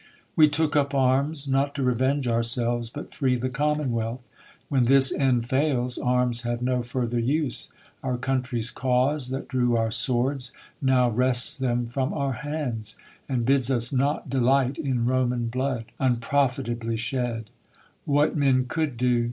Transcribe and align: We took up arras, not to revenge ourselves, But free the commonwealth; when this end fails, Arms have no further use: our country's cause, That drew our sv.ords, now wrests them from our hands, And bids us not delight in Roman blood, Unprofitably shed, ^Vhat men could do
We 0.35 0.49
took 0.49 0.75
up 0.75 0.95
arras, 0.95 1.47
not 1.47 1.75
to 1.75 1.83
revenge 1.83 2.27
ourselves, 2.27 2.89
But 2.89 3.13
free 3.13 3.35
the 3.35 3.49
commonwealth; 3.51 4.23
when 4.67 4.85
this 4.85 5.13
end 5.13 5.47
fails, 5.47 5.99
Arms 5.99 6.41
have 6.41 6.63
no 6.63 6.81
further 6.81 7.19
use: 7.19 7.69
our 8.01 8.17
country's 8.17 8.71
cause, 8.71 9.29
That 9.29 9.47
drew 9.47 9.75
our 9.77 9.89
sv.ords, 9.89 10.53
now 10.81 11.11
wrests 11.11 11.55
them 11.55 11.85
from 11.85 12.15
our 12.15 12.33
hands, 12.33 12.95
And 13.29 13.45
bids 13.45 13.69
us 13.69 13.93
not 13.93 14.27
delight 14.27 14.79
in 14.79 15.05
Roman 15.05 15.49
blood, 15.49 15.91
Unprofitably 15.99 16.97
shed, 16.97 17.51
^Vhat 18.07 18.33
men 18.33 18.65
could 18.65 18.97
do 18.97 19.19